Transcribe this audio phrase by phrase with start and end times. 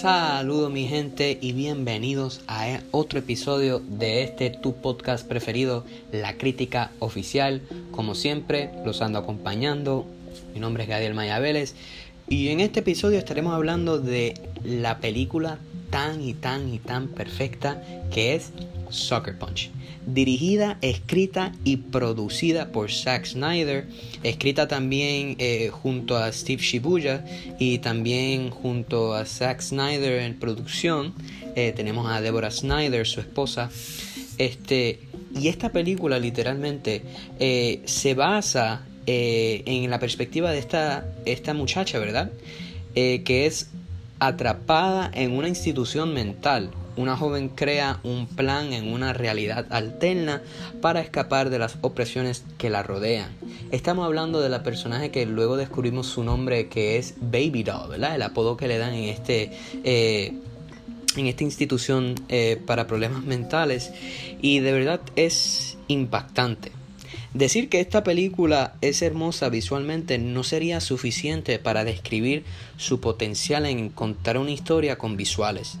[0.00, 6.90] Saludos mi gente y bienvenidos a otro episodio de este tu podcast preferido, La Crítica
[7.00, 7.60] Oficial.
[7.90, 10.06] Como siempre, los ando acompañando.
[10.54, 11.74] Mi nombre es Gadiel Maya Vélez
[12.30, 15.58] y en este episodio estaremos hablando de la película
[15.90, 18.52] tan y tan y tan perfecta que es
[18.90, 19.70] Soccer Punch.
[20.06, 23.86] Dirigida, escrita y producida por Zack Snyder.
[24.22, 27.24] Escrita también eh, junto a Steve Shibuya
[27.58, 31.14] y también junto a Zack Snyder en producción.
[31.54, 33.70] Eh, tenemos a Deborah Snyder, su esposa.
[34.38, 35.00] Este,
[35.38, 37.02] y esta película literalmente
[37.38, 42.30] eh, se basa en la perspectiva de esta, esta muchacha, ¿verdad?
[42.94, 43.70] que es
[44.20, 46.70] atrapada en una institución mental.
[47.00, 50.42] Una joven crea un plan en una realidad alterna
[50.82, 53.30] para escapar de las opresiones que la rodean.
[53.70, 58.16] Estamos hablando de la personaje que luego descubrimos su nombre que es Baby Doll, ¿verdad?
[58.16, 59.50] El apodo que le dan en este...
[59.82, 60.34] Eh,
[61.16, 63.92] en esta institución eh, para problemas mentales
[64.42, 66.70] y de verdad es impactante.
[67.32, 72.44] Decir que esta película es hermosa visualmente no sería suficiente para describir
[72.76, 75.78] su potencial en contar una historia con visuales.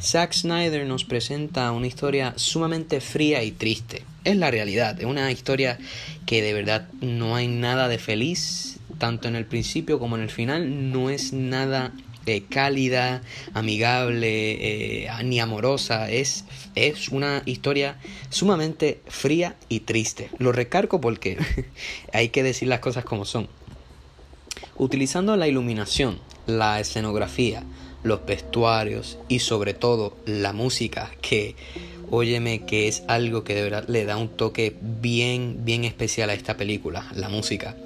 [0.00, 4.04] Zack Snyder nos presenta una historia sumamente fría y triste.
[4.22, 5.78] Es la realidad, es una historia
[6.24, 10.30] que de verdad no hay nada de feliz, tanto en el principio como en el
[10.30, 11.92] final, no es nada
[12.26, 13.22] eh, cálida,
[13.54, 16.08] amigable, eh, ni amorosa.
[16.08, 16.44] Es,
[16.76, 17.96] es una historia
[18.30, 20.30] sumamente fría y triste.
[20.38, 21.38] Lo recargo porque
[22.12, 23.48] hay que decir las cosas como son.
[24.76, 27.64] Utilizando la iluminación, la escenografía,
[28.02, 31.56] los vestuarios y sobre todo la música que
[32.10, 36.34] óyeme que es algo que de verdad le da un toque bien bien especial a
[36.34, 37.76] esta película, la música.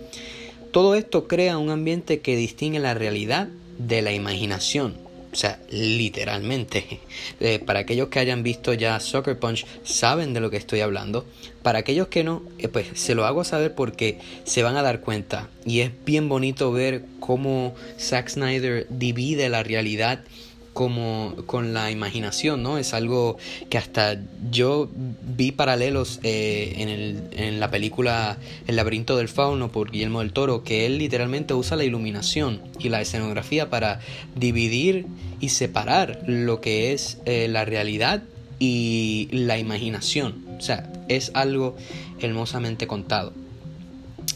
[0.71, 4.95] Todo esto crea un ambiente que distingue la realidad de la imaginación.
[5.33, 7.01] O sea, literalmente.
[7.41, 11.25] Eh, para aquellos que hayan visto ya Soccer Punch, saben de lo que estoy hablando.
[11.63, 15.01] Para aquellos que no, eh, pues se lo hago saber porque se van a dar
[15.01, 15.49] cuenta.
[15.65, 20.25] Y es bien bonito ver cómo Zack Snyder divide la realidad
[20.73, 22.79] como con la imaginación, ¿no?
[22.79, 23.37] Es algo
[23.69, 24.19] que hasta
[24.51, 24.89] yo
[25.23, 30.65] vi paralelos eh, en, en la película El laberinto del fauno por Guillermo del Toro,
[30.65, 34.01] que él literalmente usa la iluminación y la escenografía para
[34.35, 35.07] dividir
[35.43, 38.23] y separar lo que es eh, la realidad
[38.59, 40.47] y la imaginación.
[40.57, 41.77] O sea, es algo
[42.21, 43.35] hermosamente contado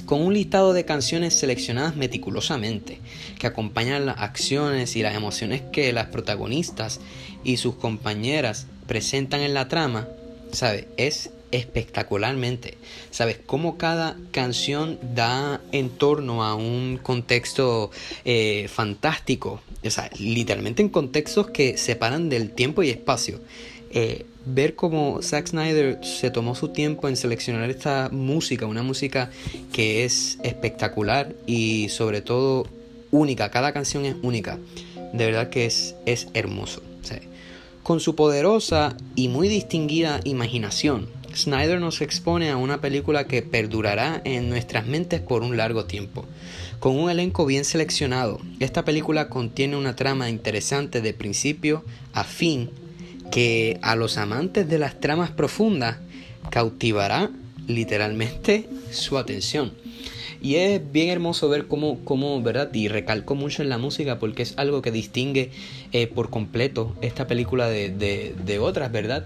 [0.07, 3.01] con un listado de canciones seleccionadas meticulosamente,
[3.39, 7.01] que acompañan las acciones y las emociones que las protagonistas
[7.45, 10.09] y sus compañeras presentan en la trama,
[10.53, 10.87] ¿sabes?
[10.97, 12.79] Es espectacularmente.
[13.11, 13.39] ¿Sabes?
[13.45, 17.91] Cómo cada canción da en torno a un contexto
[18.25, 19.61] eh, fantástico.
[19.85, 23.41] O sea, literalmente en contextos que separan del tiempo y espacio.
[23.91, 29.31] Eh, ver cómo Zack Snyder se tomó su tiempo en seleccionar esta música, una música
[29.73, 32.67] que es espectacular y sobre todo
[33.11, 34.59] única, cada canción es única,
[35.13, 36.83] de verdad que es, es hermoso.
[37.83, 44.23] Con su poderosa y muy distinguida imaginación, Snyder nos expone a una película que perdurará
[44.25, 46.25] en nuestras mentes por un largo tiempo.
[46.81, 52.71] Con un elenco bien seleccionado, esta película contiene una trama interesante de principio a fin
[53.31, 55.99] que a los amantes de las tramas profundas
[56.51, 57.31] cautivará
[57.67, 59.73] literalmente su atención.
[60.41, 62.73] Y es bien hermoso ver cómo, cómo, ¿verdad?
[62.73, 65.51] Y recalco mucho en la música porque es algo que distingue
[65.93, 69.25] eh, por completo esta película de, otras, ¿verdad?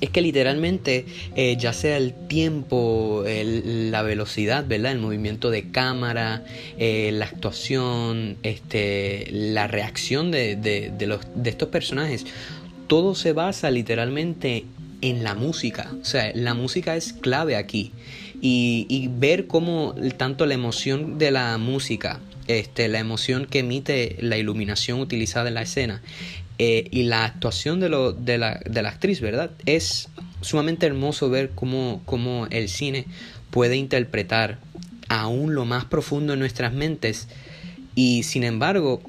[0.00, 1.06] Es que literalmente
[1.36, 4.92] eh, ya sea el tiempo, la velocidad, ¿verdad?
[4.92, 6.44] El movimiento de cámara,
[6.78, 10.92] eh, la actuación, este, la reacción de,
[11.44, 12.26] estos personajes
[12.86, 14.64] todo se basa literalmente
[15.00, 15.90] en la música.
[16.00, 17.92] O sea, la música es clave aquí.
[18.40, 24.36] Y, ver cómo tanto la emoción de la música, este, la emoción que emite la
[24.36, 26.02] iluminación utilizada en la escena
[26.58, 29.50] eh, y la actuación de, lo, de, la, de la actriz, ¿verdad?
[29.66, 30.08] Es
[30.40, 33.06] sumamente hermoso ver cómo, cómo el cine
[33.50, 34.58] puede interpretar
[35.08, 37.28] aún lo más profundo en nuestras mentes
[37.94, 39.02] y sin embargo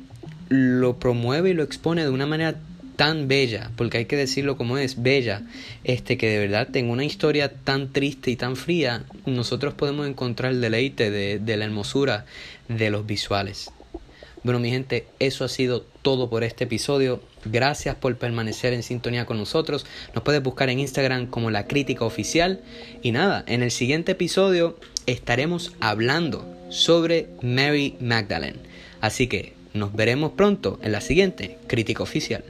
[0.49, 2.55] lo promueve y lo expone de una manera
[2.95, 5.43] tan bella, porque hay que decirlo como es, bella,
[5.83, 10.53] este que de verdad en una historia tan triste y tan fría, nosotros podemos encontrar
[10.53, 12.25] el deleite de, de la hermosura
[12.69, 13.71] de los visuales.
[14.45, 17.19] Bueno, mi gente, eso ha sido todo por este episodio.
[17.45, 19.87] Gracias por permanecer en sintonía con nosotros.
[20.13, 22.61] Nos puedes buscar en Instagram como la crítica oficial.
[23.01, 24.77] Y nada, en el siguiente episodio
[25.07, 28.59] estaremos hablando sobre Mary Magdalene.
[29.01, 32.45] Así que Nos veremos pronto en la siguiente crítica oficial.